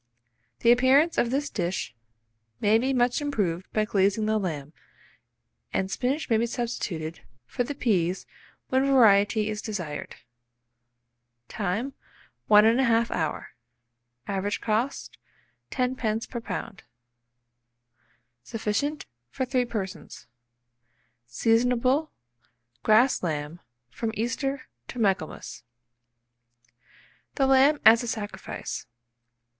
The 0.61 0.71
appearance 0.71 1.19
of 1.19 1.29
this 1.29 1.51
dish 1.51 1.93
may 2.59 2.79
be 2.79 2.91
much 2.91 3.21
improved 3.21 3.71
by 3.71 3.85
glazing 3.85 4.25
the 4.25 4.39
lamb, 4.39 4.73
and 5.71 5.91
spinach 5.91 6.27
may 6.27 6.37
be 6.37 6.47
substituted 6.47 7.19
for 7.45 7.63
the 7.63 7.75
peas 7.75 8.25
when 8.69 8.83
variety 8.83 9.47
is 9.47 9.61
desired. 9.61 10.15
Time. 11.49 11.93
1 12.47 12.63
1/2 12.63 13.11
hour. 13.11 13.49
Average 14.27 14.59
cost, 14.59 15.19
10d. 15.69 16.27
per 16.31 16.41
lb. 16.41 16.79
Sufficient 18.41 19.05
for 19.29 19.45
3 19.45 19.65
persons. 19.65 20.25
Seasonable, 21.27 22.09
grass 22.81 23.21
lamb, 23.21 23.59
from 23.91 24.09
Easter 24.15 24.63
to 24.87 24.97
Michaelmas. 24.97 25.61
THE 27.35 27.45
LAMB 27.45 27.79
AS 27.85 28.01
A 28.01 28.07
SACRIFICE. 28.07 28.87